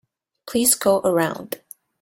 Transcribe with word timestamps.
Please 0.47 0.73
go 0.73 0.99
around. 1.03 1.59